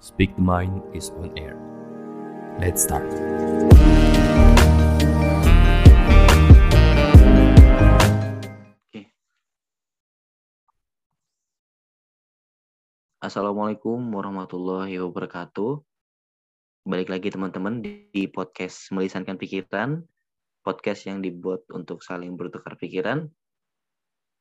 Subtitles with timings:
[0.00, 1.60] Speak the Mind is on air.
[2.56, 3.04] Let's start.
[13.20, 15.84] Assalamualaikum warahmatullahi wabarakatuh.
[16.88, 20.00] Balik lagi teman-teman di podcast Melisankan Pikiran,
[20.64, 23.28] podcast yang dibuat untuk saling bertukar pikiran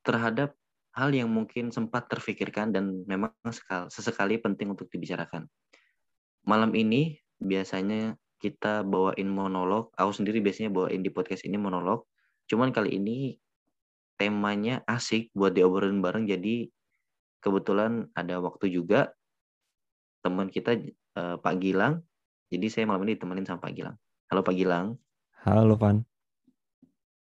[0.07, 0.55] terhadap
[0.96, 5.46] hal yang mungkin sempat terfikirkan dan memang sekal- sesekali penting untuk dibicarakan.
[6.46, 12.07] Malam ini biasanya kita bawain monolog, aku sendiri biasanya bawain di podcast ini monolog.
[12.50, 13.38] Cuman kali ini
[14.16, 16.68] temanya asik buat diobrolin bareng jadi
[17.44, 19.11] kebetulan ada waktu juga.
[20.19, 22.04] Teman kita eh, Pak Gilang.
[22.50, 23.96] Jadi saya malam ini ditemenin sama Pak Gilang.
[24.32, 24.97] Halo Pak Gilang.
[25.39, 26.04] Halo Van,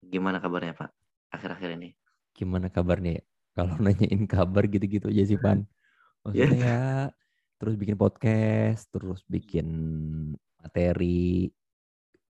[0.03, 0.91] gimana kabarnya Pak
[1.31, 1.95] akhir-akhir ini?
[2.35, 3.23] Gimana kabarnya?
[3.23, 3.25] ya?
[3.59, 5.67] Kalau nanyain kabar gitu-gitu aja sih Van.
[6.23, 6.80] Maksudnya ya
[7.59, 9.67] terus bikin podcast, terus bikin
[10.62, 11.51] materi,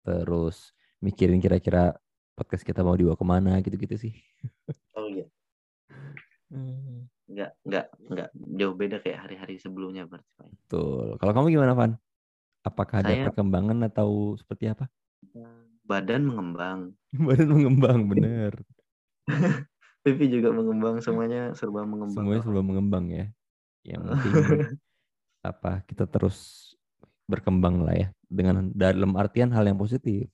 [0.07, 0.71] terus
[1.03, 1.99] mikirin kira-kira
[2.31, 4.13] podcast kita mau dibawa ke mana gitu-gitu sih.
[4.95, 5.27] oh iya
[7.27, 11.19] nggak nggak nggak jauh beda kayak hari-hari sebelumnya berarti Betul.
[11.19, 11.91] Kalau kamu gimana Van?
[12.63, 14.87] Apakah ada Saya- perkembangan atau seperti apa?
[15.87, 16.91] badan mengembang
[17.27, 18.53] Badan mengembang, bener.
[20.07, 23.25] pipi juga mengembang semuanya serba mengembang Semuanya serba mengembang ya.
[23.83, 24.33] Yang penting
[25.43, 26.71] apa kita terus
[27.27, 30.31] berkembang lah ya dengan dalam artian hal yang positif.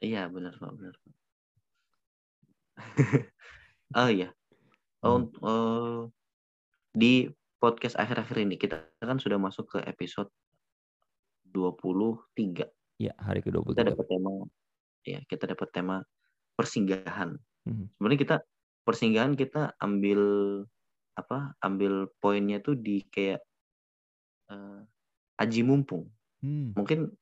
[0.00, 0.94] Iya benar pak benar.
[1.00, 1.14] Pak.
[4.00, 4.28] oh iya.
[5.00, 5.32] Oh, Hmm.
[5.32, 6.00] eh,
[6.92, 7.12] di
[7.56, 10.28] podcast akhir-akhir ini kita kan sudah masuk ke episode
[11.48, 12.68] 23.
[13.00, 13.96] Ya, hari Kita ke-23.
[13.96, 14.30] dapat tema
[15.00, 15.96] ya kita dapat tema
[16.52, 17.40] persinggahan.
[17.64, 17.84] Mhm.
[17.96, 18.36] Sebenarnya kita
[18.86, 20.20] persinggahan kita ambil
[21.18, 21.54] apa?
[21.62, 23.40] Ambil poinnya tuh di kayak
[24.50, 24.80] eh,
[25.42, 26.08] aji mumpung.
[26.44, 26.72] Hmm.
[26.76, 27.12] Mungkin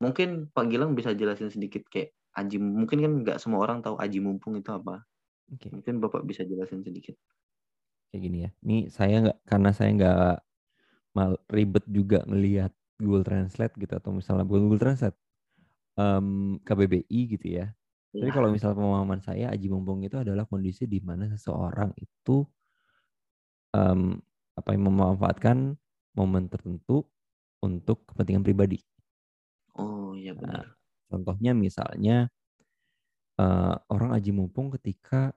[0.00, 4.18] mungkin Pak Gilang bisa jelasin sedikit kayak aji mungkin kan nggak semua orang tahu aji
[4.22, 5.04] mumpung itu apa.
[5.52, 7.16] Oke, Mungkin Bapak bisa jelasin sedikit.
[8.10, 8.50] kayak gini ya.
[8.66, 10.34] Ini saya nggak karena saya nggak
[11.16, 15.18] mal ribet juga ngelihat Google Translate gitu atau misalnya Google Translate,
[15.98, 17.66] em, KBBI gitu ya.
[18.18, 18.34] Tapi Ya.
[18.34, 22.42] kalau misalnya pemahaman saya, aji mumpung itu adalah kondisi di mana seseorang itu
[23.74, 24.18] em,
[24.58, 25.78] apa yang memanfaatkan
[26.18, 27.06] momen tertentu
[27.62, 28.82] untuk kepentingan pribadi.
[29.78, 30.74] Oh iya benar.
[31.10, 32.30] Contohnya misalnya
[33.38, 35.32] eh, orang aji mumpung ketika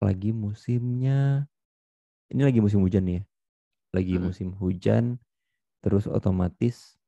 [0.00, 1.48] lagi musimnya
[2.30, 3.22] ini lagi musim hujan nih ya.
[3.96, 4.24] Lagi Mm.
[4.28, 5.04] musim hujan
[5.84, 6.98] terus otomatis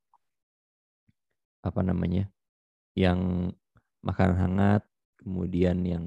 [1.65, 2.28] apa namanya?
[2.99, 3.55] yang
[4.03, 4.82] makanan hangat,
[5.20, 6.04] kemudian yang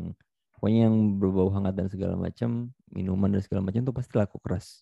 [0.58, 4.82] pokoknya yang berbau hangat dan segala macam, minuman dan segala macam itu pasti laku keras.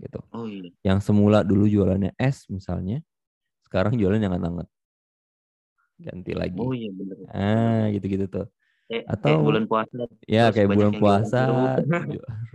[0.00, 0.18] Gitu.
[0.32, 0.72] Oh iya.
[0.82, 3.04] Yang semula dulu jualannya es misalnya,
[3.68, 4.68] sekarang jualan yang hangat-hangat.
[6.00, 6.56] Ganti lagi.
[6.56, 7.16] Oh iya benar.
[7.30, 8.46] Ah, gitu-gitu tuh.
[8.88, 10.02] Kayak, atau- kayak bulan puasa.
[10.26, 11.40] Ya kayak bulan puasa,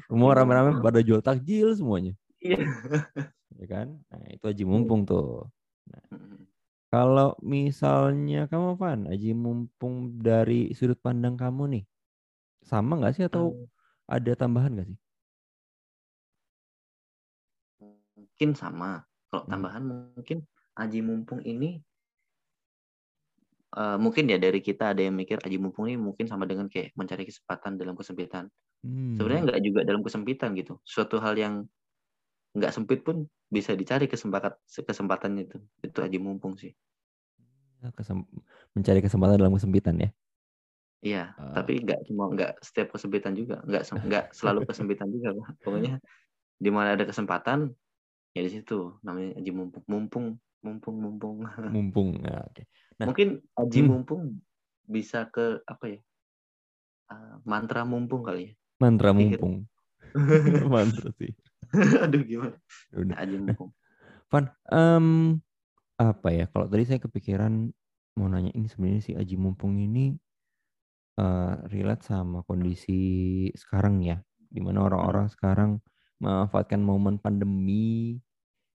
[0.09, 2.11] semua rame-rame pada jual takjil semuanya,
[2.43, 2.59] Iya.
[3.55, 3.87] ya kan?
[4.11, 5.47] Nah itu aji mumpung tuh.
[6.11, 6.43] Mm.
[6.93, 9.95] Kalau misalnya kamu Van, aji mumpung
[10.27, 11.83] dari sudut pandang kamu nih,
[12.69, 13.45] sama nggak sih atau
[14.15, 14.99] ada tambahan nggak sih?
[18.15, 19.03] mungkin sama.
[19.29, 19.51] Kalau Hmm.
[19.51, 20.37] tambahan mungkin
[20.79, 21.83] aji mumpung ini
[23.77, 26.93] eh, mungkin ya dari kita ada yang mikir aji mumpung ini mungkin sama dengan kayak
[26.99, 28.49] mencari kesempatan dalam kesempitan.
[28.83, 30.79] Hmm, Sebenarnya nggak juga dalam kesempitan gitu.
[30.85, 31.55] Suatu hal yang
[32.55, 35.57] nggak sempit pun bisa dicari kesempatan kesempatannya itu.
[35.83, 36.73] Itu aji mumpung sih.
[37.93, 38.25] kesem-
[38.73, 40.09] mencari kesempatan dalam kesempitan ya.
[41.05, 41.53] Iya, Ah.
[41.53, 45.61] tapi nggak semua nggak setiap kesempitan juga, nggak nggak selalu kesempitan juga, Pak.
[45.61, 46.01] Pokoknya
[46.57, 47.69] di mana ada kesempatan
[48.33, 50.27] ya di situ namanya aji mumpung, mumpung,
[50.65, 51.35] mumpung, mumpung.
[51.77, 52.09] Mumpung.
[52.25, 52.65] Nah, oke.
[52.97, 53.05] Nah.
[53.13, 53.89] Mungkin aji Hmm.
[53.93, 54.21] mumpung
[54.89, 55.99] bisa ke apa ya?
[57.05, 58.51] Ah, mantra mumpung kali ya.
[58.81, 59.69] Mantra mumpung.
[60.73, 61.37] Mantra sih.
[62.05, 62.55] Aduh gimana?
[62.95, 63.15] Udah.
[63.19, 63.69] Aji mumpung.
[64.31, 65.07] Van, em,
[65.95, 66.45] apa ya?
[66.49, 67.71] Kalau tadi saya kepikiran
[68.15, 70.15] mau nanya ini sebenarnya si Aji Mumpung ini
[71.15, 74.19] eh relate sama kondisi sekarang ya,
[74.51, 75.79] di mana orang-orang sekarang
[76.19, 78.19] memanfaatkan momen pandemi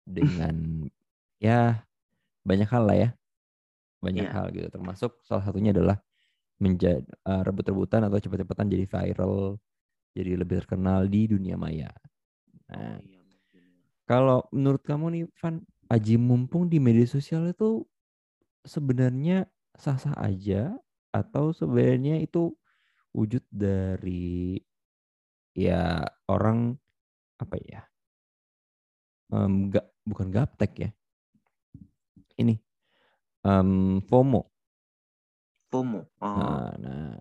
[0.05, 0.85] dengan
[1.47, 1.81] ya
[2.45, 3.09] banyak hal lah ya,
[4.05, 4.33] banyak Iya.
[4.37, 4.69] hal gitu.
[4.69, 5.97] Termasuk salah satunya adalah
[6.61, 9.61] menjadi rebut-rebutan atau cepat-cepatan jadi viral,
[10.17, 11.93] jadi lebih terkenal di dunia maya.
[12.71, 13.63] Nah, Oh, iya, mungkin.
[14.11, 17.87] kalau menurut kamu nih, Van, aji mumpung di media sosial itu
[18.67, 19.47] sebenarnya
[19.79, 20.75] sah-sah aja
[21.15, 22.53] atau sebenarnya itu
[23.17, 24.59] wujud dari
[25.57, 26.77] ya orang
[27.41, 27.83] apa ya?
[29.33, 30.91] em, ga- bukan gaptek ya,
[32.39, 32.55] ini
[33.45, 34.43] em, FOMO.
[35.71, 36.01] FOMO.
[36.23, 37.19] Oh, Nah, nah,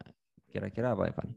[0.50, 1.30] kira-kira apa Evan?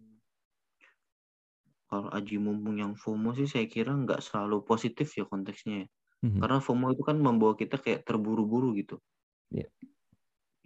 [1.89, 5.89] Kalau aji mumpung yang FOMO sih saya kira nggak selalu positif ya konteksnya ya.
[6.29, 6.39] Mhm.
[6.45, 9.01] Karena FOMO itu kan membawa kita kayak terburu-buru gitu.
[9.49, 9.69] Iya.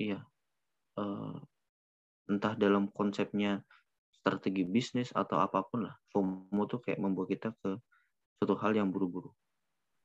[0.03, 0.19] Iya.
[0.99, 1.37] Eh,
[2.27, 3.63] entah dalam konsepnya
[4.11, 5.95] strategi bisnis atau apa pun lah.
[6.11, 7.79] FOMO tuh kayak membawa kita ke
[8.43, 9.31] suatu hal yang buru-buru.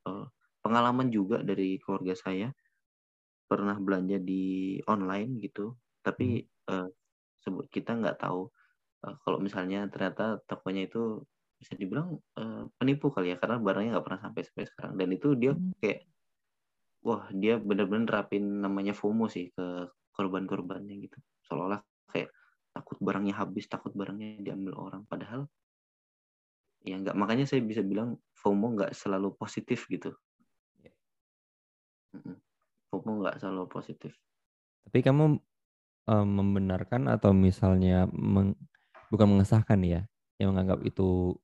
[0.06, 0.26] Eh,
[0.62, 2.54] pengalaman juga dari keluarga saya
[3.48, 5.74] pernah belanja di online gitu,
[6.04, 6.88] tapi eh,
[7.42, 8.52] sebut kita nggak tahu
[9.06, 11.22] eh, kalau misalnya ternyata tokonya itu
[11.58, 14.92] bisa dibilang eh, penipu kali ya karena barangnya nggak pernah sampai sampai sekarang.
[14.98, 15.74] Dan itu dia Hmm.
[15.82, 16.06] kayak
[17.02, 21.18] wah dia bener-bener nerapin namanya FOMO sih ke korban-korbannya gitu.
[21.46, 22.30] Seolah-olah kayak
[22.74, 25.02] takut barangnya habis takut barangnya diambil orang.
[25.06, 25.46] Padahal
[26.82, 30.14] ya nggak makanya saya bisa bilang FOMO nggak selalu positif gitu.
[30.82, 30.94] Ya.
[32.90, 34.14] FOMO nggak selalu positif.
[34.88, 35.38] Tapi kamu
[36.08, 38.58] em, membenarkan atau misalnya meng-
[39.08, 40.04] bukan mengesahkan ya,
[40.40, 41.36] yang menganggap itu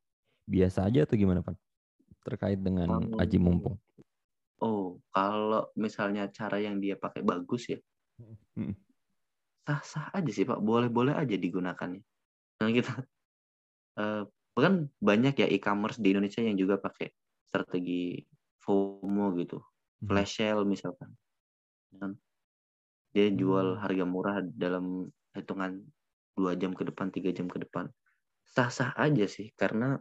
[0.48, 1.56] biasa aja atau gimana Pan?
[2.24, 3.76] Terkait dengan Kalau- aji mumpung.
[4.64, 7.76] oh kalau misalnya cara yang dia pakai bagus ya
[9.64, 12.04] sah-sah aja sih Pak, boleh-boleh aja digunakannya.
[12.60, 12.92] Karena kita
[14.00, 14.22] eh
[14.54, 17.10] bahkan banyak ya e-commerce di Indonesia yang juga pakai
[17.48, 18.22] strategi
[18.62, 19.58] FOMO gitu,
[20.04, 21.10] flash sale misalkan.
[21.96, 22.14] Kan?
[23.16, 25.82] Dia jual harga murah dalam hitungan
[26.34, 27.88] dua jam ke depan, tiga jam ke depan.
[28.44, 29.98] Sah-sah aja sih, karena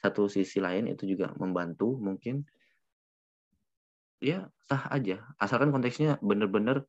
[0.00, 2.46] satu sisi lain itu juga membantu mungkin.
[4.22, 6.88] Ya sah aja, asalkan konteksnya benar-benar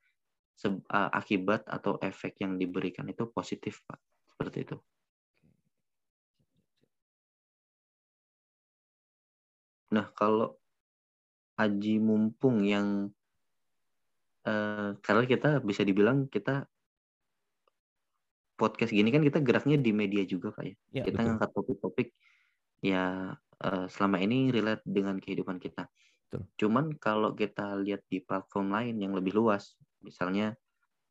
[0.90, 4.78] akibat atau efek yang diberikan itu positif pak seperti itu
[9.94, 10.58] nah kalau
[11.56, 13.14] haji mumpung yang
[14.44, 16.66] eh, karena kita bisa dibilang kita
[18.58, 21.26] podcast gini kan kita geraknya di media juga pak ya Ya, kita betul.
[21.30, 22.08] ngangkat topik-topik
[22.82, 23.06] ya
[23.64, 25.86] eh, selama ini relate dengan kehidupan kita
[26.28, 26.42] Betul.
[26.60, 30.58] cuman kalau kita lihat di platform lain yang lebih luas misalnya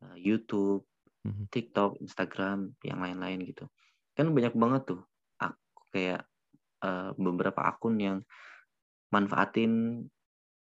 [0.02, 0.84] eh, YouTube
[1.26, 1.50] Mhm.
[1.50, 3.66] TikTok, Instagram, yang lain-lain gitu.
[4.14, 5.02] Kan banyak banget tuh
[5.42, 6.22] aku kayak
[6.86, 8.22] eh, beberapa akun yang
[9.10, 10.06] manfaatin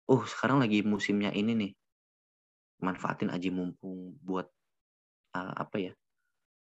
[0.06, 1.72] oh sekarang lagi musimnya ini nih.
[2.86, 4.45] Manfaatin aji mumpung buat
[5.33, 5.94] eh, apa ya?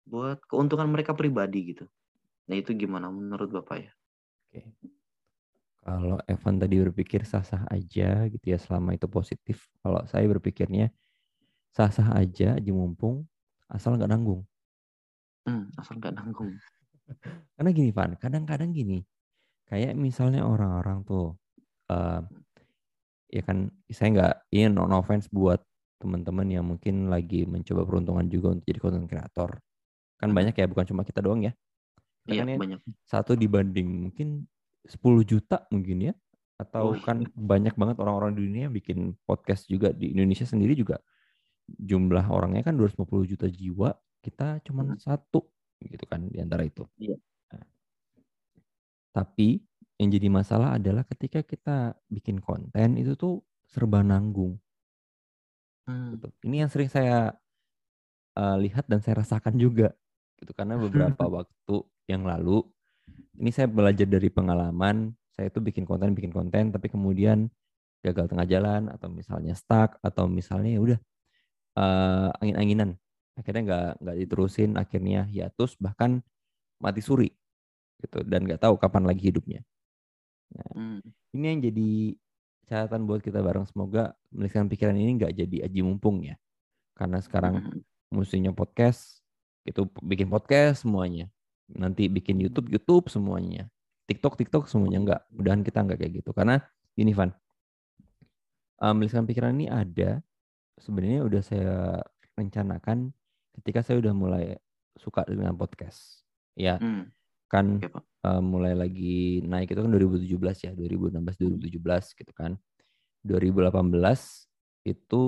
[0.07, 1.85] Buat keuntungan mereka pribadi gitu.
[2.51, 3.93] Nah, itu gimana menurut Bapak ya?
[4.51, 4.63] Oke.
[5.81, 9.73] Kalau Evan tadi berpikir sah-sah aja gitu ya selama itu positif.
[9.81, 10.93] Kalau saya berpikirnya
[11.73, 13.25] sah-sah aja aji mumpung
[13.71, 14.43] asal nggak nanggung.
[15.47, 16.53] Hmm, asal nggak nanggung.
[17.57, 19.01] Karena gini Van, kadang-kadang gini,
[19.71, 21.39] kayak misalnya orang-orang tuh,
[21.89, 22.21] eh,
[23.31, 25.63] ya kan saya nggak, ini no, no offense buat
[26.01, 29.51] teman-teman yang mungkin lagi mencoba peruntungan juga untuk jadi content creator.
[30.21, 30.37] Kan Hmm.
[30.37, 31.53] banyak ya, bukan cuma kita doang ya.
[32.29, 32.81] Kita Iya, kan ya banyak.
[33.09, 34.45] satu dibanding mungkin
[34.85, 36.15] 10 juta mungkin ya.
[36.61, 41.01] Atau Oh, kan banyak banget orang-orang di dunia bikin podcast juga di Indonesia sendiri juga
[41.71, 45.41] jumlah orangnya kan 250 juta jiwa, kita cuman satu
[45.81, 46.85] gitu kan di antara itu.
[47.01, 47.17] Iya.
[47.55, 47.65] Nah,
[49.11, 49.63] tapi
[50.01, 54.57] yang jadi masalah adalah ketika kita bikin konten itu tuh serba nanggung.
[55.89, 56.29] Hmm, Gitu.
[56.45, 57.35] Ini yang sering saya
[58.37, 59.93] uh, lihat dan saya rasakan juga
[60.41, 60.53] gitu.
[60.57, 61.77] Karena beberapa waktu
[62.09, 62.65] yang lalu
[63.39, 67.49] ini saya belajar dari pengalaman saya itu bikin konten bikin konten tapi kemudian
[68.05, 70.99] gagal tengah jalan atau misalnya stuck atau misalnya ya udah
[71.77, 72.97] uh, angin-anginan.
[73.37, 76.25] Akhirnya nggak nggak diterusin akhirnya hiatus bahkan
[76.81, 77.29] mati suri
[78.01, 78.25] gitu.
[78.25, 79.61] Dan nggak tahu kapan lagi hidupnya.
[80.75, 80.99] Hmm,
[81.37, 81.91] ini yang jadi
[82.67, 83.69] catatan buat kita bareng.
[83.69, 86.41] Semoga melihatkan pikiran ini nggak jadi aji mumpung ya.
[86.97, 87.81] Karena sekarang hmm,
[88.13, 89.20] mustinya podcast
[89.65, 91.29] itu bikin podcast semuanya.
[91.71, 93.69] Nanti bikin YouTube YouTube semuanya.
[94.09, 94.99] TikTok TikTok semuanya.
[94.99, 96.31] Enggak mudahan kita enggak kayak gitu.
[96.35, 96.59] Karena
[96.99, 97.31] ini Van.
[98.81, 100.25] Um, melihatkan pikiran ini ada.
[100.81, 102.01] Sebenarnya udah saya
[102.35, 103.13] rencanakan
[103.61, 104.45] ketika saya udah mulai
[104.97, 106.25] suka dengan podcast.
[106.57, 107.13] Ya hmm.
[107.47, 108.03] kan Pak.
[108.25, 112.57] uh, mulai lagi naik itu kan 2017 ya 2016 2017 gitu kan.
[113.29, 113.77] 2018
[114.89, 115.21] itu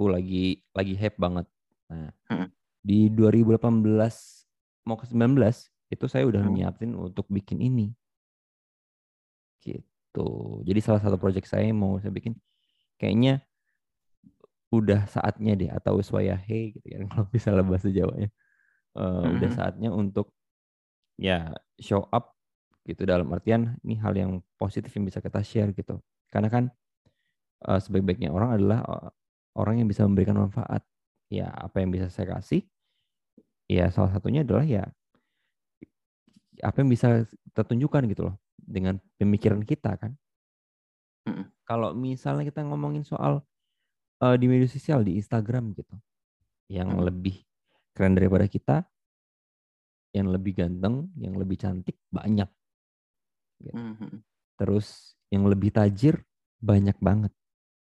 [0.00, 1.46] uh, lagi lagi hype banget.
[1.92, 2.48] Nah Hmm.
[2.84, 4.44] Di 2018
[4.84, 6.52] mau ke 19 itu saya udah Hmm.
[6.52, 7.96] nyiapin untuk bikin ini
[9.64, 10.28] gitu
[10.68, 12.36] jadi salah satu project saya mau saya bikin
[13.00, 13.42] kayaknya
[14.74, 18.30] udah saatnya deh atau swayahe gitu kan kalau bisa bahasa Jawanya
[18.94, 19.56] Eh, udah Mhm.
[19.58, 20.30] saatnya untuk
[21.20, 21.50] ya
[21.82, 22.34] show up
[22.86, 25.98] gitu dalam artian ini hal yang positif yang bisa kita share gitu
[26.30, 26.64] karena kan
[27.66, 29.10] eh, sebaik-baiknya orang adalah eh,
[29.58, 30.82] orang yang bisa memberikan manfaat.
[31.32, 32.62] Ya, apa yang bisa saya kasih?
[33.70, 34.84] Ya, salah satunya adalah ya
[36.62, 40.12] apa yang bisa kita tunjukkan gitu loh dengan pemikiran kita kan.
[41.24, 41.48] Mm-mm.
[41.64, 43.40] Kalau misalnya kita ngomongin soal
[44.20, 45.96] eh, di media sosial di Instagram gitu,
[46.68, 47.02] yang Mm.
[47.08, 47.36] lebih
[47.96, 48.84] keren daripada kita,
[50.14, 52.46] yang lebih ganteng, yang lebih cantik banyak.
[53.64, 54.22] Mhm.
[54.60, 56.22] Terus yang lebih tajir
[56.62, 57.32] banyak banget,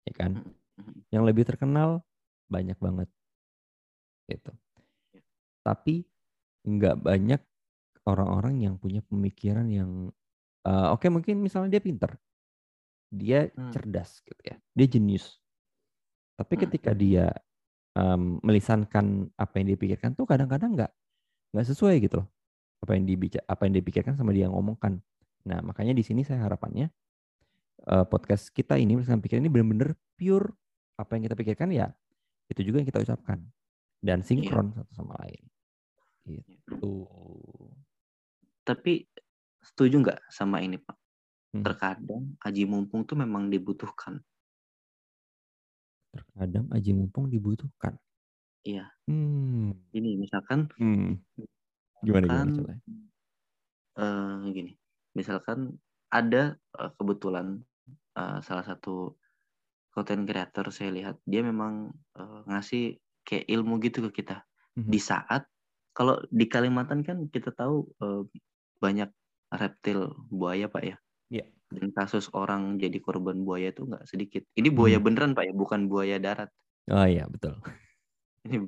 [0.04, 0.32] ya kan?
[0.76, 1.08] Mhm.
[1.16, 2.04] Yang lebih terkenal
[2.52, 3.08] banyak banget,
[4.28, 4.52] gitu.
[5.64, 6.04] Tapi
[6.66, 7.42] nggak banyak
[8.08, 10.12] orang-orang yang punya pemikiran yang
[10.68, 12.12] eh, oke mungkin misalnya dia pinter,
[13.10, 13.72] dia Hmm.
[13.72, 15.40] cerdas gitu ya, dia jenius.
[16.36, 16.62] Tapi Hmm.
[16.68, 17.32] ketika dia
[17.98, 20.92] em, melisankan apa yang dia pikirkan tuh kadang-kadang nggak
[21.52, 22.30] nggak sesuai gitu loh
[22.80, 25.02] apa yang dibica apa yang dipikirkan sama dia yang ngomongkan.
[25.50, 26.88] Nah makanya di sini saya harapannya
[27.90, 30.54] eh, podcast kita ini melisankan pikiran ini benar-benar pure
[30.96, 31.92] apa yang kita pikirkan ya
[32.48, 33.40] itu juga yang kita ucapkan
[34.00, 35.49] dan sinkron satu sama lain.
[36.38, 36.92] Gitu.
[38.64, 38.94] Tapi
[39.64, 40.98] setuju nggak sama ini Pak?
[41.56, 41.64] Hmm.
[41.66, 44.22] Terkadang aji mumpung tuh memang dibutuhkan.
[46.14, 47.98] Terkadang aji mumpung dibutuhkan.
[48.66, 48.86] Iya.
[49.10, 49.74] Hmm.
[49.94, 51.18] Ini misalkan Hmm.
[52.00, 52.80] Gimana gimana kan contohnya?
[54.00, 54.72] eh, gini,
[55.18, 55.60] misalkan
[56.14, 57.62] ada eh, kebetulan
[58.18, 59.18] eh, salah satu
[59.94, 62.84] content creator saya lihat dia memang eh, ngasih
[63.26, 64.46] kayak ilmu gitu ke kita
[64.80, 64.90] Mhm.
[64.90, 65.44] di saat
[66.00, 68.24] kalau di Kalimantan kan kita tahu eh,
[68.80, 69.12] banyak
[69.52, 70.98] reptil buaya pak ya
[71.30, 71.46] Iya.
[71.70, 75.06] dan kasus orang jadi korban buaya itu nggak sedikit ini buaya Hmm.
[75.06, 76.48] beneran pak ya bukan buaya darat
[76.90, 77.60] Oh iya betul.
[78.48, 78.66] ini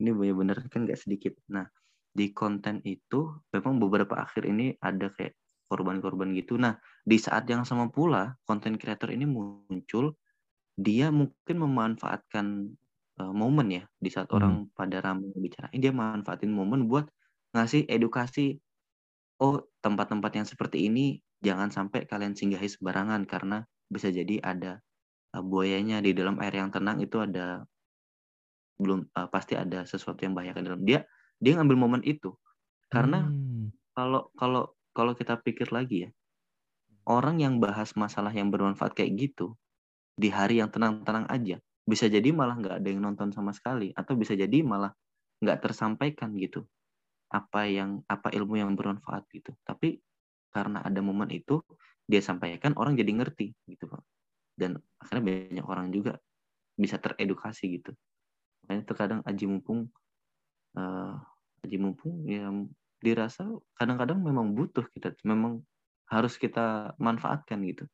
[0.00, 1.68] ini buaya beneran kan nggak sedikit nah
[2.10, 5.36] di konten itu memang beberapa akhir ini ada kayak
[5.70, 6.74] korban-korban gitu nah
[7.06, 10.18] di saat yang sama pula konten creator ini muncul
[10.74, 12.74] dia mungkin memanfaatkan
[13.20, 14.36] eh, momen ya di saat Hmm.
[14.36, 17.06] orang pada ramai bicara dia manfaatin momen buat
[17.56, 18.58] ngasih edukasi
[19.44, 21.06] oh tempat-tempat yang seperti ini
[21.46, 24.72] jangan sampai kalian singgahi sembarangan karena bisa jadi ada
[25.36, 27.64] uh, buayanya di dalam air yang tenang itu ada
[28.80, 31.04] belum uh, pasti ada sesuatu yang bahayakan dalam dia
[31.40, 32.32] dia ngambil momen itu
[32.92, 33.70] karena Hmm.
[33.96, 36.10] kalau kalau kalau kita pikir lagi ya
[37.08, 39.56] orang yang bahas masalah yang bermanfaat kayak gitu
[40.16, 41.56] di hari yang tenang-tenang aja
[41.90, 44.92] bisa jadi malah nggak ada yang nonton sama sekali atau bisa jadi malah
[45.42, 46.62] nggak tersampaikan gitu
[47.30, 49.54] apa yang apa ilmu yang bermanfaat gitu.
[49.62, 50.02] Tapi
[50.50, 51.62] karena ada momen itu
[52.10, 54.02] dia sampaikan orang jadi ngerti gitu pak.
[54.58, 56.18] Dan akhirnya banyak orang juga
[56.74, 57.94] bisa teredukasi gitu.
[58.66, 59.80] Makanya terkadang aji mumpung
[60.78, 61.14] eh,
[61.66, 62.50] aji mumpung ya
[63.00, 65.64] dirasa kadang-kadang memang butuh kita memang
[66.10, 67.86] harus kita manfaatkan gitu.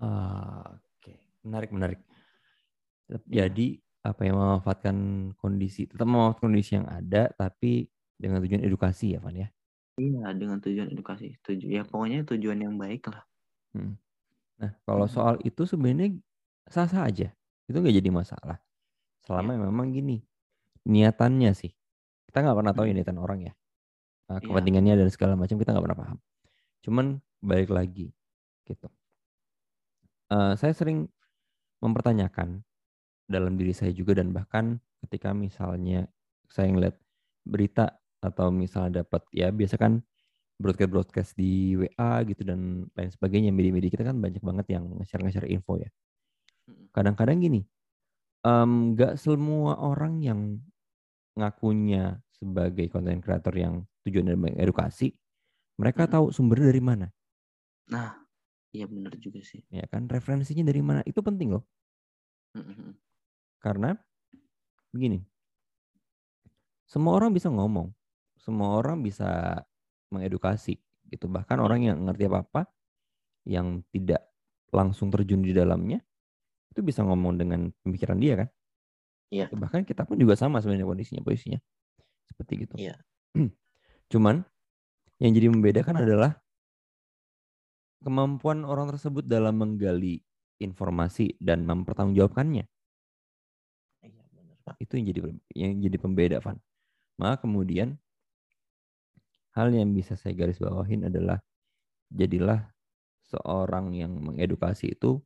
[0.00, 1.16] Ah, Oke,
[1.46, 2.00] menarik menarik.
[3.06, 3.22] Tetap.
[3.26, 3.66] Jadi
[4.02, 4.96] apa yang memanfaatkan
[5.38, 7.86] kondisi, tetap memanfaatkan kondisi yang ada, tapi
[8.18, 9.48] dengan tujuan edukasi ya, Van ya.
[10.00, 13.24] iya dengan tujuan edukasi tujuan ya pokoknya tujuan yang baik lah
[13.74, 13.94] Hmm.
[14.60, 15.14] Nah, kalau Hmm.
[15.16, 16.16] soal itu sebenarnya
[16.68, 17.28] sah-sah aja,
[17.68, 18.58] itu nggak jadi masalah.
[19.26, 19.62] Selama Iya.
[19.68, 20.24] memang gini,
[20.88, 21.72] niatannya sih,
[22.30, 22.98] kita nggak pernah tahu ya Hmm.
[22.98, 23.54] niatan orang ya,
[24.30, 24.42] Uh, Iya.
[24.42, 26.18] kepentingannya dan segala macam kita nggak pernah paham.
[26.82, 27.06] Cuman
[27.44, 28.10] balik lagi,
[28.66, 28.88] gitu.
[30.30, 31.06] Uh, saya sering
[31.84, 32.66] mempertanyakan
[33.26, 36.06] dalam diri saya juga dan bahkan ketika misalnya
[36.46, 36.96] saya ngeliat
[37.46, 40.02] berita atau misalnya dapat ya biasa kan
[40.56, 45.22] broadcast broadcast di WA gitu dan lain sebagainya media-media kita kan banyak banget yang nge-share
[45.22, 45.90] nge-share info ya.
[46.94, 47.60] Kadang-kadang gini
[48.46, 50.40] nggak semua orang yang
[51.34, 55.18] ngakunya sebagai konten kreator yang tujuannya mengedukasi
[55.76, 56.14] mereka Mm-mm.
[56.14, 57.06] tahu sumbernya dari mana.
[57.90, 58.16] Nah
[58.70, 59.66] iya benar juga sih.
[59.68, 61.66] Ya kan referensinya dari mana itu penting loh.
[63.58, 63.96] Karena
[64.92, 65.20] begini,
[66.86, 67.90] semua orang bisa ngomong,
[68.38, 69.60] semua orang bisa
[70.14, 70.78] mengedukasi
[71.10, 71.26] gitu.
[71.26, 72.70] Bahkan orang yang ngerti apa-apa,
[73.46, 74.22] yang tidak
[74.70, 75.98] langsung terjun di dalamnya,
[76.70, 78.48] itu bisa ngomong dengan pemikiran dia kan.
[79.32, 79.46] Iya.
[79.50, 81.58] Bahkan kita pun juga sama sebenarnya kondisinya, posisinya.
[82.26, 82.74] Seperti gitu.
[82.78, 82.94] Iya.
[84.12, 84.46] Cuman
[85.18, 86.38] yang jadi membedakan adalah
[88.04, 90.22] kemampuan orang tersebut dalam menggali
[90.62, 92.68] informasi dan mempertanggungjawabkannya.
[94.82, 95.20] Itu yang jadi
[95.54, 96.58] yang jadi pembeda Van.
[97.20, 97.94] Maka kemudian
[99.54, 101.40] hal yang bisa saya garis bawahin adalah
[102.12, 102.66] jadilah
[103.26, 105.18] seorang yang mengedukasi itu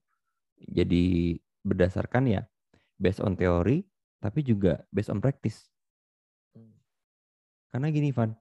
[0.61, 2.43] jadi berdasarkan ya
[3.01, 3.85] based on teori
[4.21, 5.73] tapi juga based on practice.
[7.71, 8.35] Karena gini Van,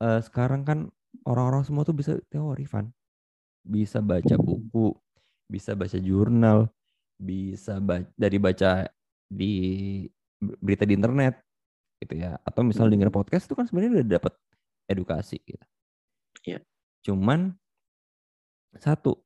[0.00, 0.78] eh, sekarang kan
[1.26, 2.88] orang-orang semua tuh bisa teori Van,
[3.66, 4.94] bisa baca buku,
[5.50, 6.70] bisa baca jurnal,
[7.18, 8.88] bisa ba- dari baca
[9.28, 10.04] di
[10.40, 11.40] berita di internet
[12.02, 12.96] gitu ya atau misalnya Hmm.
[13.00, 14.32] denger podcast itu kan sebenarnya udah dapat
[14.90, 15.64] edukasi gitu.
[16.44, 16.60] Iya.
[17.04, 17.56] Cuman
[18.76, 19.22] satu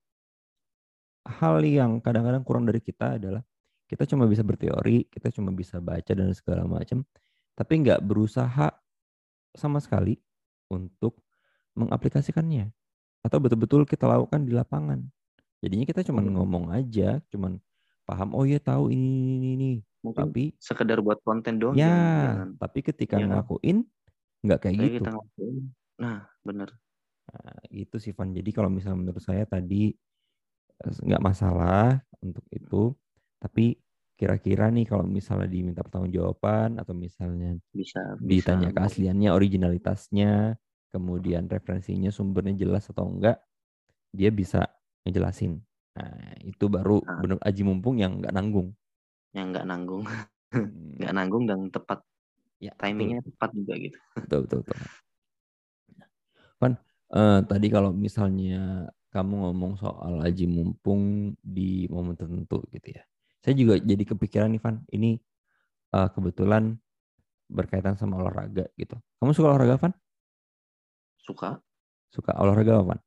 [1.29, 3.43] hal yang kadang-kadang kurang dari kita adalah
[3.89, 7.03] kita cuma bisa berteori, kita cuma bisa baca dan segala macam,
[7.57, 8.69] tapi nggak berusaha
[9.57, 10.21] sama sekali
[10.69, 11.25] untuk
[11.73, 12.69] mengaplikasikannya
[13.25, 15.01] atau betul-betul kita lakukan di lapangan.
[15.65, 16.37] Jadinya kita cuma Hmm.
[16.37, 17.59] ngomong aja, cuman
[18.09, 19.73] paham oh ya tahu ini ini ini, ini.
[20.01, 23.29] Mungkin tapi sekedar buat konten doang ya, jangan, tapi ketika Iya kan?
[23.29, 23.79] ngelakuin
[24.47, 24.89] nggak kayak gitu.
[25.05, 25.11] kita.
[25.99, 26.69] Nah, bener.
[27.29, 28.31] Nah, gitu sih Van.
[28.33, 29.93] Jadi kalau misalnya menurut saya tadi
[30.81, 32.95] eh, nggak masalah untuk itu,
[33.43, 33.77] tapi
[34.19, 40.59] kira-kira nih kalau misalnya diminta pertanggungjawaban atau misalnya Bisa ditanya bisa keasliannya, originalitasnya,
[40.91, 43.39] kemudian referensinya, sumbernya jelas atau enggak,
[44.11, 44.67] dia bisa
[45.07, 45.63] ngejelasin.
[45.99, 47.19] Nah, itu baru Nah.
[47.27, 48.71] benar aji mumpung yang nggak nanggung.
[49.37, 50.03] yang nggak nanggung,
[50.49, 52.01] Hmm, nggak nanggung dan tepat
[52.65, 52.81] ya, betul.
[52.89, 53.99] timingnya tepat juga gitu.
[54.17, 54.79] betul betul, betul.
[56.59, 56.73] Van,
[57.13, 63.03] eh, tadi kalau misalnya kamu ngomong soal aji mumpung di momen tertentu gitu ya.
[63.45, 65.21] Saya juga jadi kepikiran nih Van, ini
[65.93, 66.81] eh, kebetulan
[67.53, 68.97] berkaitan sama olahraga gitu.
[69.21, 69.93] Kamu suka olahraga Van?
[71.21, 71.61] Suka.
[72.09, 73.01] Suka olahraga apa Van?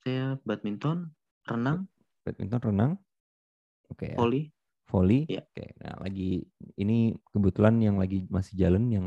[0.00, 1.12] Saya badminton,
[1.44, 1.84] renang,
[2.24, 2.92] Badminton, renang.
[3.90, 4.16] Oke ya.
[4.16, 4.48] volley.
[4.88, 5.20] Volley.
[5.28, 5.44] Iya.
[5.44, 5.64] Oke.
[5.78, 6.30] Nah, lagi
[6.74, 9.06] ini kebetulan yang lagi masih jalan yang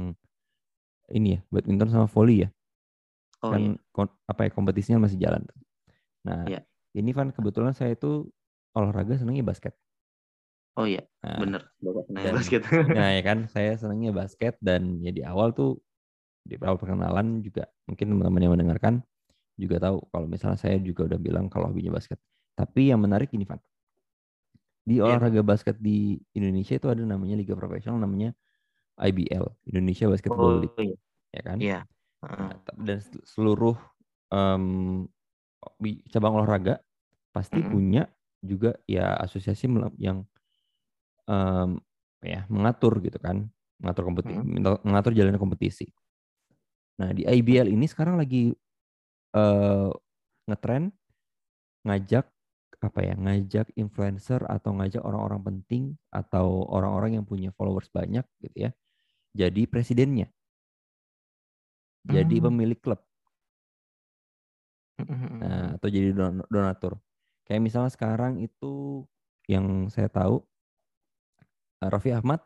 [1.09, 2.50] ini ya, badminton sama volley ya.
[3.43, 4.03] Oh kan iya.
[4.29, 5.43] apa ya kompetisinya masih jalan.
[6.23, 6.63] Nah, Iya.
[6.95, 8.31] ini Van kebetulan saya itu
[8.71, 9.75] olahraga senangnya basket.
[10.73, 11.62] Oh iya, Nah, bener.
[11.83, 12.62] Bapak dan- basket.
[12.97, 15.83] Nah, ya kan saya senangnya basket dan ya di awal tuh
[16.43, 18.93] di awal perkenalan juga mungkin teman-teman yang mendengarkan
[19.53, 22.17] juga tahu kalau misalnya saya juga udah bilang kalau hobinya basket.
[22.53, 23.62] Tapi yang menarik ini Van.
[24.83, 25.15] Di Iya.
[25.15, 28.36] olahraga basket di Indonesia itu ada namanya liga profesional namanya
[28.99, 30.95] IBL, Indonesia Basketball Oh League, iya.
[31.34, 31.58] ya kan?
[31.58, 31.80] Iya.
[32.67, 33.75] Ta- dan sel- seluruh
[35.80, 36.84] bi- cabang olahraga
[37.34, 37.71] pasti Mm-mm.
[37.71, 38.04] punya
[38.43, 40.28] juga ya asosiasi yang
[41.25, 43.47] apa ya mengatur gitu kan,
[43.80, 44.84] mengatur kompetisi, Mm-mm.
[44.84, 45.88] mengatur jalannya kompetisi.
[46.99, 48.51] Nah di IBL ini sekarang lagi
[49.36, 49.89] eh
[50.48, 50.84] ngetren
[51.88, 52.26] ngajak
[52.84, 58.58] apa ya ngajak influencer atau ngajak orang-orang penting atau orang-orang yang punya followers banyak gitu
[58.67, 58.72] ya
[59.36, 60.28] jadi presidennya
[62.04, 62.46] jadi Hmm.
[62.52, 63.00] pemilik klub
[65.00, 65.41] Mm-mm.
[65.41, 66.93] Nah, atau jadi don- donatur.
[67.46, 69.04] Kayak misalnya sekarang itu
[69.52, 70.36] yang saya tahu
[71.82, 72.41] eh, Raffi Ahmad.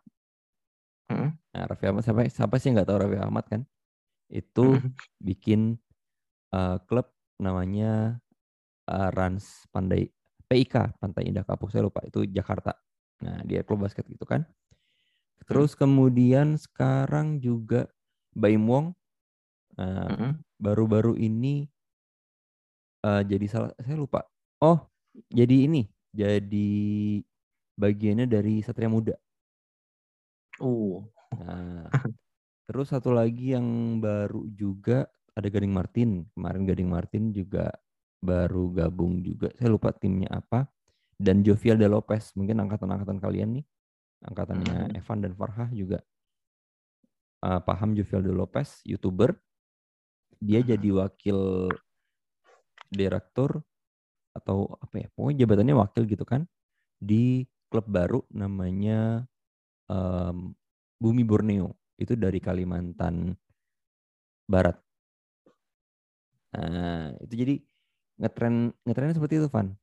[1.09, 1.37] Mm-mm.
[1.53, 3.61] Nah, Raffi Ahmad siapa siapa sih nggak tahu Raffi Ahmad kan?
[4.31, 4.91] Itu Mm-mm.
[5.21, 5.79] bikin
[6.53, 7.07] eh, klub
[7.41, 8.17] namanya
[8.87, 10.07] eh, Rans Pandai
[10.47, 12.75] PIK Pantai Indah Kapuk saya lupa itu Jakarta.
[13.23, 14.47] Nah, dia klub basket gitu kan.
[15.47, 17.87] Terus kemudian sekarang juga
[18.37, 18.93] Baim Wong
[19.77, 20.31] eh, Mm-mm.
[20.57, 21.65] baru-baru ini
[23.05, 24.25] eh, jadi salah saya lupa
[24.61, 24.89] oh
[25.29, 26.71] jadi ini jadi
[27.77, 29.15] bagiannya dari Satria Muda
[30.57, 31.05] Oh.
[31.37, 31.85] nah
[32.67, 35.05] terus satu lagi yang baru juga
[35.37, 36.25] ada Gading Martin.
[36.33, 37.69] Kemarin Gading Martin juga
[38.17, 39.53] baru gabung juga.
[39.53, 40.65] Saya lupa timnya apa.
[41.13, 42.33] Dan Jovial De Lopez.
[42.33, 43.65] Mungkin angkatan-angkatan kalian nih.
[44.25, 44.97] Angkatannya Mhm.
[44.97, 46.01] Evan dan Farhah juga.
[47.45, 49.37] Eh, paham Jovial De Lopez youtuber.
[50.41, 50.67] Dia Mhm.
[50.73, 51.39] jadi wakil
[52.89, 53.61] direktur
[54.33, 55.07] atau apa ya?
[55.13, 56.49] Pokoknya jabatannya wakil gitu kan.
[56.97, 59.29] Di klub baru namanya
[59.87, 60.57] em,
[60.97, 61.77] Bumi Borneo.
[61.97, 63.37] Itu dari Kalimantan
[64.49, 64.86] Barat.
[66.55, 67.55] Nah itu jadi
[68.17, 69.77] ngetren ngetrennya seperti itu Van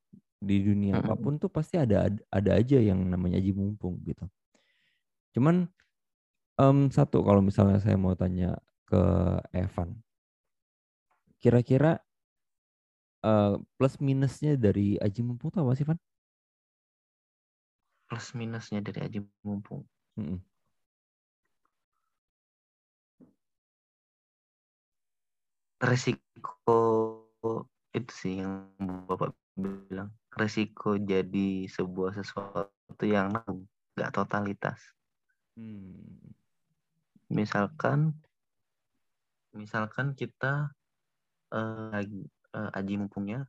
[0.44, 1.06] di dunia Mm-mm.
[1.08, 4.28] apa pun tuh pasti ada ada aja yang namanya aji mumpung gitu.
[5.34, 5.66] Cuman
[6.60, 9.02] em, satu kalau misalnya saya mau tanya ke
[9.54, 10.02] Evan,
[11.42, 12.00] kira-kira
[13.24, 15.98] eh, plus minusnya dari aji mumpung itu apa sih Van?
[18.08, 19.82] Plus minusnya dari Aji Mumpung.
[20.20, 20.38] Mm-mm.
[25.84, 26.80] Resiko
[27.94, 28.72] itu sih yang
[29.08, 30.10] Bapak bilang.
[30.34, 33.30] Resiko jadi sebuah sesuatu yang
[33.94, 34.80] nggak totalitas.
[35.54, 36.34] Hmm.
[37.30, 38.18] Misalkan
[39.54, 40.74] misalkan kita
[41.54, 42.22] eh, lagi
[42.58, 43.46] eh, Aji Mumpungnya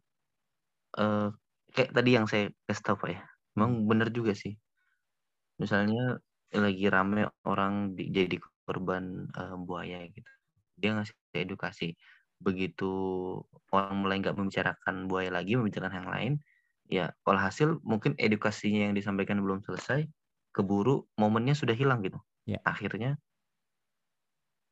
[1.02, 1.30] eh,
[1.74, 3.22] kayak tadi yang saya kasih tahu Pak ya.
[3.58, 4.54] Memang benar juga sih.
[5.58, 6.20] Misalnya
[6.56, 10.32] lagi rame orang di- jadi korban eh, buaya gitu.
[10.78, 11.96] Dia ngasih edukasi.
[12.42, 12.92] Begitu
[13.72, 16.34] orang mulai nggak membicarakan buaya lagi, membicarakan yang lain,
[16.86, 20.06] ya walhasil mungkin edukasinya yang disampaikan belum selesai
[20.54, 22.22] keburu momennya sudah hilang gitu.
[22.46, 22.62] Ya.
[22.62, 23.18] akhirnya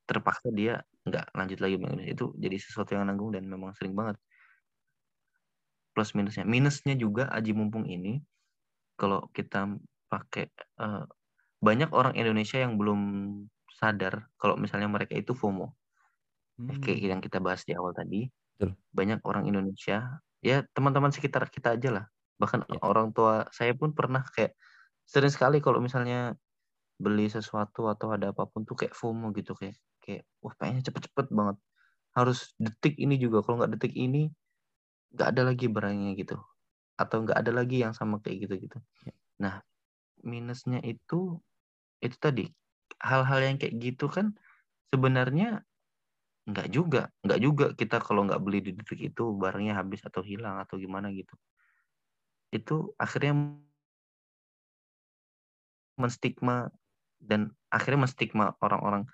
[0.05, 4.15] terpaksa dia nggak lanjut lagi itu jadi sesuatu yang nanggung dan memang sering banget.
[5.93, 6.45] Plus minusnya.
[6.45, 8.21] Minusnya juga aji mumpung ini
[8.97, 9.73] kalau kita
[10.09, 11.05] pakai eh,
[11.63, 13.01] banyak orang Indonesia yang belum
[13.73, 15.73] sadar kalau misalnya mereka itu FOMO
[16.69, 18.77] Ya, kayak Hmm, yang kita bahas di awal tadi Betul.
[18.95, 22.05] banyak orang Indonesia ya teman-teman sekitar kita aja lah.
[22.41, 22.79] Bahkan Ya.
[22.83, 24.55] orang tua saya pun pernah kayak
[25.07, 26.35] sering sekali kalau misalnya
[27.01, 31.27] beli sesuatu atau ada apa pun tuh kayak FOMO gitu kayak kayak wah pengennya cepet-cepet
[31.33, 31.57] banget.
[32.17, 33.41] Harus detik ini juga.
[33.45, 34.31] Kalau nggak detik ini
[35.15, 36.37] nggak ada lagi barangnya gitu.
[36.99, 39.13] Atau nggak ada lagi yang sama kayak gitu gitu Ya.
[39.41, 39.61] nah
[40.23, 41.41] minusnya itu
[42.03, 42.45] itu tadi.
[43.01, 44.35] Hal-hal yang kayak gitu kan
[44.93, 45.63] sebenarnya
[46.43, 50.59] nggak juga nggak juga kita kalau nggak beli di detik itu barangnya habis atau hilang
[50.59, 51.33] atau gimana gitu.
[52.51, 53.33] Itu akhirnya
[55.95, 56.67] menstigma
[57.23, 59.07] dan akhirnya menstigma orang-orang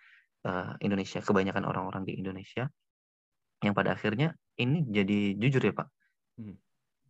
[0.47, 2.65] eh, Indonesia kebanyakan orang-orang di Indonesia
[3.61, 5.87] yang pada akhirnya ini jadi jujur ya Pak.
[6.39, 6.55] Hmm.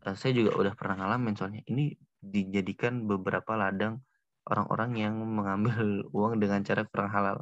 [0.04, 4.04] Eh, saya juga udah pernah ngalamin soalnya ini dijadikan beberapa ladang
[4.48, 7.38] orang-orang yang mengambil uang dengan cara kurang halal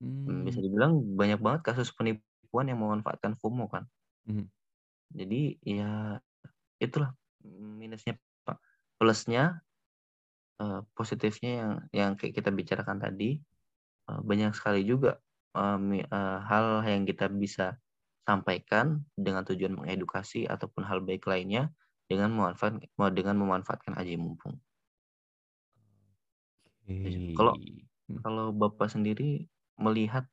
[0.00, 3.84] Hmm, bisa Hmm, dibilang banyak banget kasus penipuan yang memanfaatkan FOMO kan.
[4.26, 4.50] Mhm.
[5.18, 6.20] Jadi ya
[6.82, 7.10] itulah
[7.80, 8.14] minusnya
[8.46, 8.58] Pak.
[8.98, 9.62] Plusnya
[10.62, 13.40] eh, positifnya yang yang kayak kita bicarakan tadi
[14.10, 15.18] eh, banyak sekali juga
[15.80, 17.66] mi- eh, hal yang kita bisa
[18.28, 21.72] sampaikan dengan tujuan mengedukasi ataupun hal baik lainnya
[22.10, 22.82] dengan memanfaatkan
[23.14, 24.58] dengan memanfaatkan aji mumpung.
[27.36, 27.54] Kalau
[28.08, 28.22] Hmm.
[28.24, 30.24] kalau Bapak sendiri melihat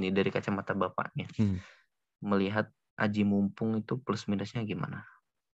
[0.00, 1.60] ini dari kacamata Bapaknya, Hmm.
[2.24, 5.04] melihat aji mumpung itu plus minusnya gimana?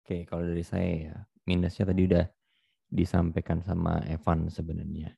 [0.04, 1.16] Oke, kalau dari saya ya,
[1.48, 2.24] minusnya tadi udah
[2.86, 5.16] disampaikan sama Evan sebenarnya.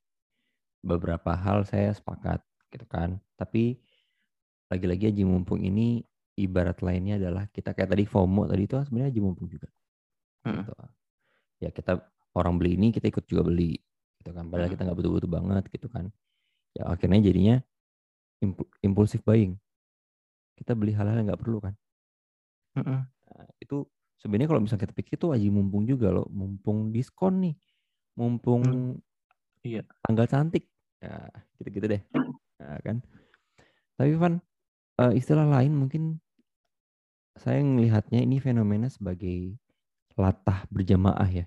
[0.81, 2.41] Beberapa hal saya sepakat
[2.73, 3.19] gitu kan.
[3.37, 3.77] Tapi
[4.73, 6.01] lagi-lagi aji mumpung ini
[6.38, 9.69] ibarat lainnya adalah kita kayak tadi FOMO tadi itu sebenarnya aji mumpung juga.
[10.47, 10.62] Mm-mm.
[10.62, 10.73] Gitu.
[11.59, 11.99] Ya kita
[12.38, 13.75] orang beli ini kita ikut juga beli
[14.23, 14.47] gitu kan.
[14.47, 14.75] Padahal Mm.
[14.79, 16.09] kita nggak butuh-butuh banget gitu kan.
[16.77, 17.57] Ya akhirnya jadinya
[18.45, 19.57] impu- impulsif buying.
[20.59, 21.75] Kita beli hal-hal yang nggak perlu kan.
[22.77, 23.01] Mm-mm.
[23.09, 23.87] Nah, itu
[24.19, 27.55] sebenarnya kalau misalnya kita pikir itu aji mumpung juga loh, mumpung diskon nih,
[28.19, 28.93] mumpung Hmm,
[29.63, 29.83] iya.
[30.05, 30.67] tanggal cantik,
[30.99, 32.03] ya gitu-gitu deh,
[32.59, 32.99] Nah, kan.
[33.99, 34.39] Tapi Van,
[35.03, 36.03] eh, istilah lain mungkin
[37.39, 39.55] saya melihatnya ini fenomena sebagai
[40.19, 41.47] latah berjamaah ya,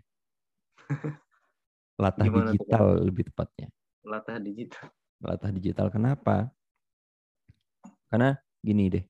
[2.04, 3.68] latah Gimana digital lebih tepatnya,
[4.08, 4.90] Latah digital.
[5.22, 5.88] Latah digital.
[5.94, 6.50] Kenapa?
[8.12, 9.06] Karena gini deh,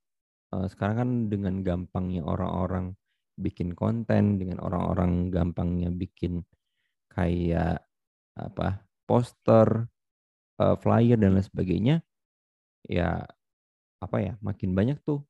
[0.54, 2.94] eh, sekarang kan dengan gampangnya orang-orang
[3.40, 6.46] bikin konten, dengan orang-orang gampangnya bikin
[7.12, 7.82] kayak
[8.38, 9.90] apa poster,
[10.62, 11.96] eh, flyer dan lain sebagainya,
[12.86, 13.26] ya
[14.02, 15.26] apa ya makin banyak tuh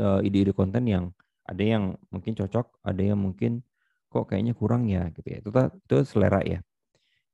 [0.00, 1.12] eh, ide-ide konten yang
[1.44, 3.64] ada yang mungkin cocok, ada yang mungkin
[4.10, 5.38] kok kayaknya kurang ya gitu ya.
[5.42, 6.60] Itu itu selera ya.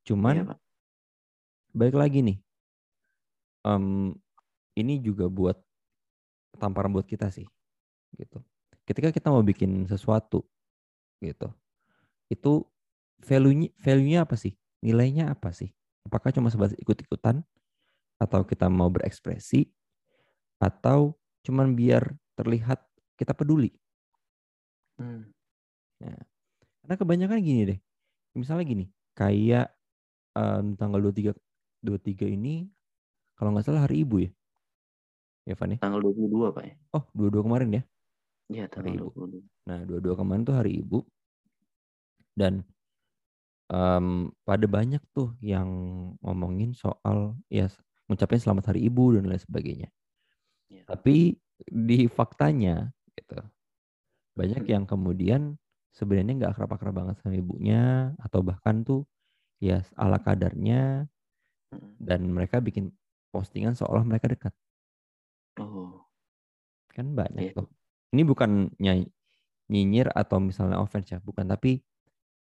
[0.09, 0.59] Cuman Pak.
[1.77, 2.39] balik lagi nih,
[3.66, 4.14] em,
[4.79, 5.59] ini juga buat
[6.57, 7.44] tamparan buat kita sih,
[8.14, 8.38] gitu.
[8.87, 10.46] Ketika kita mau bikin sesuatu,
[11.18, 11.50] gitu,
[12.31, 12.62] itu
[13.26, 14.55] value-nya value-nya apa sih?
[14.85, 15.74] Nilainya apa sih?
[16.07, 17.42] Apakah cuma sebatas ikut-ikutan,
[18.22, 19.68] atau kita mau berekspresi,
[20.62, 22.81] atau cuman biar terlihat
[23.18, 23.74] kita peduli?
[24.96, 25.29] Hmm.
[26.81, 27.79] Karena kebanyakan gini deh,
[28.38, 28.87] misalnya gini,
[29.18, 29.74] kayak
[30.38, 31.35] em, tanggal 23
[31.83, 32.68] 23 ini
[33.37, 34.31] kalau nggak salah hari ibu ya,
[35.44, 35.79] ya Van ya?
[35.79, 36.75] Tanggal 22, Pak ya?
[36.96, 37.83] Oh, 22 kemarin ya.
[38.46, 39.11] Iya, tanggal Ibu.
[39.12, 39.42] 22.
[39.66, 41.03] Nah, 22 kemarin tuh hari ibu.
[42.33, 42.62] Dan
[43.66, 45.66] em, pada banyak tuh yang
[46.22, 47.66] ngomongin soal ya
[48.07, 49.88] ngucapin selamat hari ibu dan lain sebagainya.
[50.70, 50.87] Iya.
[50.87, 51.35] Tapi
[51.66, 53.40] di faktanya gitu,
[54.37, 54.70] banyak Hmm.
[54.70, 55.42] yang kemudian
[55.90, 59.09] sebenarnya nggak akrab-akrab banget sama ibunya atau bahkan tuh
[59.59, 61.09] ya ala kadarnya
[61.75, 61.99] Mm.
[61.99, 62.94] dan mereka bikin
[63.37, 64.57] postingan seolah mereka dekat.
[65.61, 66.01] Oh,
[66.88, 67.61] Kan banyak Iya.
[67.61, 67.68] tuh.
[68.16, 69.12] Ini bukan nyai-
[69.68, 71.44] nyinyir atau misalnya offense ya, bukan.
[71.44, 71.85] Tapi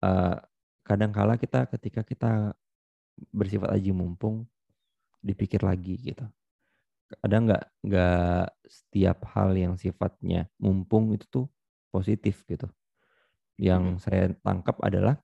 [0.05, 0.37] eh,
[0.85, 2.53] kadangkala kita ketika kita
[3.33, 4.45] bersifat aji mumpung,
[5.25, 6.29] dipikir lagi gitu.
[7.25, 11.45] Ada nggak nggak setiap hal yang sifatnya mumpung itu tuh
[11.89, 12.69] positif gitu.
[13.57, 15.17] Yang saya tangkap adalah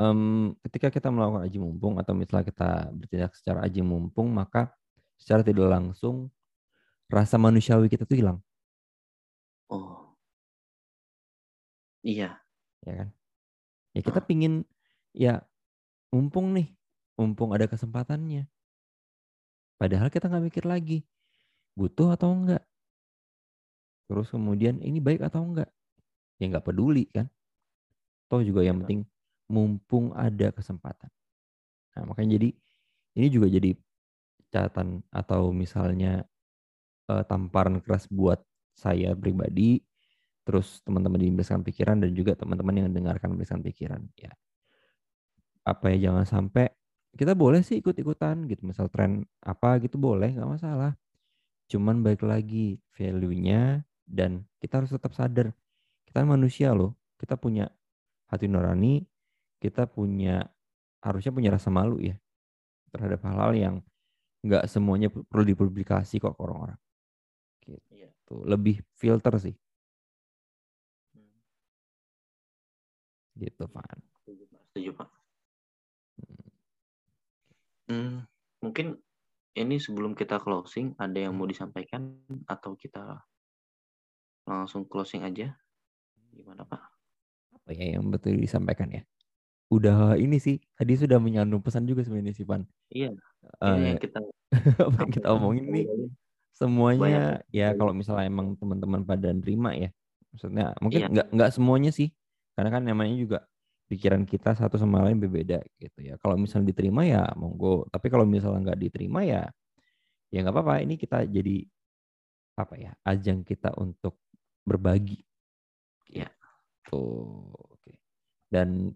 [0.00, 4.74] em, ketika kita melakukan aji mumpung atau misalnya kita bertindak secara aji mumpung, maka
[5.20, 6.30] secara tidak langsung
[7.10, 8.38] rasa manusiawi kita tuh hilang.
[9.68, 10.16] oh,
[12.04, 12.44] Iya.
[12.84, 13.08] Ya kan?
[13.96, 14.26] Ya kita Ah.
[14.26, 14.54] pingin
[15.14, 15.44] ya
[16.14, 16.68] mumpung nih,
[17.18, 18.48] mumpung ada kesempatannya.
[19.80, 20.98] Padahal kita nggak mikir lagi
[21.78, 22.62] butuh atau enggak.
[24.08, 25.68] Terus kemudian ini baik atau enggak.
[26.40, 27.28] Ya nggak peduli kan.
[28.28, 29.04] Toh juga yang penting
[29.50, 31.10] mumpung ada kesempatan.
[31.96, 32.48] Nah, makanya jadi
[33.14, 33.70] ini juga jadi
[34.50, 36.24] catatan atau misalnya
[37.10, 38.40] eh, tamparan keras buat
[38.74, 39.82] saya pribadi,
[40.46, 44.02] terus teman-teman di Membersihkan Pikiran dan juga teman-teman yang dengarkan Membersihkan Pikiran.
[44.18, 44.32] Ya,
[45.64, 46.68] apa ya jangan sampai
[47.14, 50.98] kita boleh sih ikut-ikutan gitu, misal tren apa gitu boleh nggak masalah.
[51.70, 55.54] Cuman baik lagi value-nya dan kita harus tetap sadar
[56.14, 57.66] kita manusia loh, kita punya
[58.30, 59.02] hati nurani,
[59.62, 60.48] kita punya
[61.04, 62.16] harusnya punya rasa malu ya
[62.94, 63.74] terhadap hal-hal yang
[64.44, 66.78] nggak semuanya perlu dipublikasi kok ke orang-orang.
[67.90, 68.10] Iya.
[68.12, 68.34] Gitu.
[68.44, 69.56] Lebih filter sih
[71.14, 71.30] Hmm.
[73.38, 73.64] gitu.
[74.24, 74.60] Setuju, Pak.
[74.72, 75.08] Setuju, Pak.
[77.90, 78.24] Hmm,
[78.64, 78.96] mungkin
[79.54, 83.22] ini sebelum kita closing ada yang mau disampaikan atau kita
[84.48, 85.52] langsung closing aja?
[86.32, 86.82] Gimana, Pak?
[87.60, 89.02] Apa ya yang betul disampaikan ya?
[89.74, 92.62] Udah ini sih, tadi sudah menyandung pesan juga sebenarnya sih, Van.
[92.94, 93.10] Iya.
[93.58, 94.18] Eh, Ini yang kita
[94.86, 95.84] apa yang kita omongin nih
[96.54, 97.78] semuanya ya Banyak.
[97.82, 99.90] kalau misalnya emang teman-teman pada nerima ya
[100.30, 101.08] maksudnya mungkin Iya.
[101.10, 102.14] nggak nggak semuanya sih
[102.54, 103.38] karena kan namanya juga
[103.90, 108.22] pikiran kita satu sama lain berbeda gitu ya kalau misalnya diterima ya monggo tapi kalau
[108.22, 109.50] misalnya nggak diterima ya
[110.30, 111.66] ya nggak apa-apa ini kita jadi
[112.54, 114.22] apa ya ajang kita untuk
[114.62, 115.26] berbagi
[116.06, 116.30] Iya.
[116.86, 117.92] tuh oke
[118.48, 118.94] dan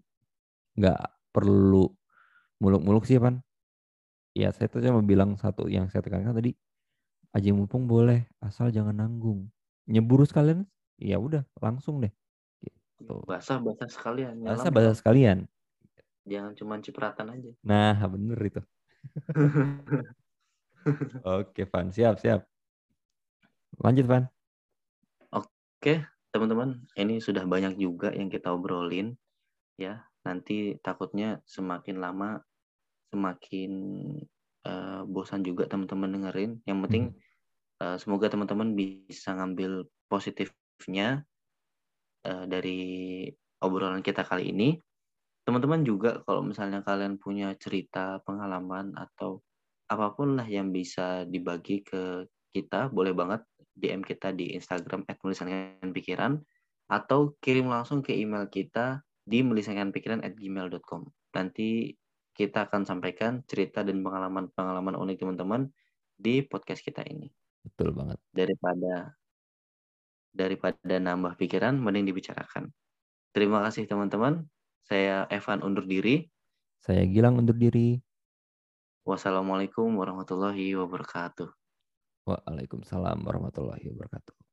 [0.79, 0.99] nggak
[1.35, 1.91] perlu
[2.63, 3.43] muluk-muluk sih pan
[4.31, 6.55] ya saya tuh cuma bilang satu yang saya tekankan tadi
[7.33, 9.49] aja mumpung boleh asal jangan nanggung.
[9.85, 10.65] Nyeburu sekalian?
[10.97, 12.13] Ya udah langsung deh.
[12.61, 13.15] Gitu.
[13.25, 14.33] Basah-basah sekalian.
[14.37, 15.45] nyelam bahasa bahasa sekalian.
[16.25, 17.51] Jangan cuma cipratan aja.
[17.65, 18.61] nah bener itu.
[21.39, 21.93] Oke Van.
[21.93, 22.45] Siap siap.
[23.79, 24.25] Lanjut Van.
[25.33, 26.03] Oke,
[26.35, 29.15] teman-teman, ini sudah banyak juga yang kita obrolin
[29.79, 30.03] ya.
[30.27, 32.39] Nanti takutnya semakin lama
[33.09, 33.71] semakin
[34.65, 36.51] eh, bosan juga teman-teman dengerin.
[36.65, 37.05] Yang penting
[37.83, 41.23] eh, semoga teman-teman bisa ngambil positifnya
[42.25, 42.79] eh, dari
[43.63, 44.79] obrolan kita kali ini.
[45.43, 49.41] Teman-teman juga kalau misalnya kalian punya cerita, pengalaman atau
[49.89, 53.41] apa pun lah yang bisa dibagi ke kita, boleh banget
[53.73, 56.37] DM kita di Instagram @melisankanpikiran
[56.89, 61.01] atau kirim langsung ke email kita di melisankanpikiran@gmail.com.
[61.37, 61.93] Nanti
[62.33, 65.69] kita akan sampaikan cerita dan pengalaman-pengalaman unik teman-teman
[66.17, 67.29] di podcast kita ini.
[67.59, 69.13] betul banget Daripada
[70.31, 72.71] daripada nambah pikiran, mending dibicarakan.
[73.35, 74.47] Terima kasih teman-teman.
[74.87, 76.25] Saya Evan undur diri.
[76.79, 77.99] saya Gilang undur diri
[79.03, 81.51] Wassalamualaikum warahmatullahi wabarakatuh.
[82.29, 84.48] Waalaikumsalam warahmatullahi wabarakatuh